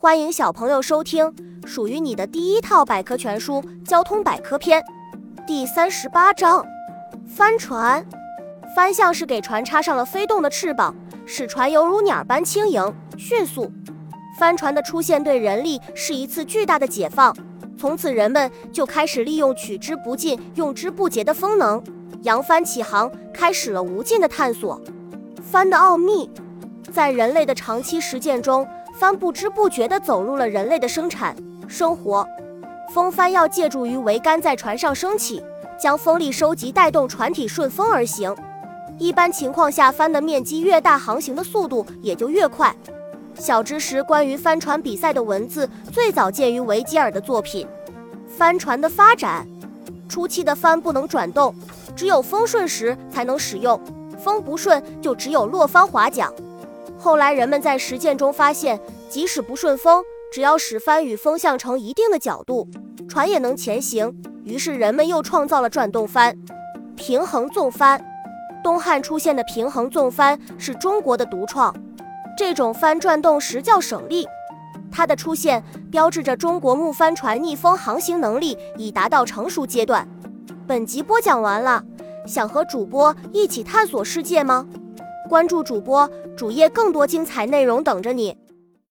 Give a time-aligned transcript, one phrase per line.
[0.00, 1.34] 欢迎小朋友收听
[1.66, 4.80] 属于你的第一套百科全书《交通百科篇》
[5.44, 6.64] 第三十八章：
[7.26, 8.06] 帆船。
[8.76, 10.94] 帆像是给船插上了飞动的翅膀，
[11.26, 13.72] 使船犹如鸟般轻盈迅速。
[14.38, 17.36] 帆船的出现对人力是一次巨大的解放，
[17.76, 21.82] 从此人们就开始利用取之不尽、用之不竭的风能，
[22.22, 24.80] 扬帆起航，开始了无尽的探索。
[25.42, 26.30] 帆的奥秘，
[26.92, 28.64] 在人类的长期实践中。
[28.98, 31.36] 帆不知不觉地走入了人类的生产
[31.68, 32.26] 生活。
[32.92, 35.40] 风帆要借助于桅杆在船上升起，
[35.80, 38.34] 将风力收集，带动船体顺风而行。
[38.98, 42.74] 一般情况下，帆的面积越大，航行的速度也就越快。
[43.34, 47.68] 小知识：关于帆船比赛的文字最早见于维吉尔的作品。
[48.26, 49.46] 帆船的发展，
[50.08, 51.54] 初期的帆不能转动，
[51.94, 53.80] 只有风顺时才能使用，
[54.18, 56.32] 风不顺就只有落帆划桨。
[56.98, 60.02] 后来，人们在实践中发现，即使不顺风，
[60.32, 62.68] 只要使帆与风向成一定的角度，
[63.08, 64.12] 船也能前行。
[64.42, 66.36] 于是，人们又创造了转动帆、
[66.96, 68.04] 平衡纵帆。
[68.64, 71.72] 东汉出现的平衡纵帆是中国的独创，
[72.36, 74.26] 这种帆转动时较省力。
[74.90, 80.06] 它的出现标志着中国木帆船逆风航行能力已达到成熟阶段。
[80.66, 81.84] 本集播讲完了，
[82.26, 84.66] 想和主播一起探索世界吗？
[85.28, 88.34] 关注主播主页，更多精彩内容等着你。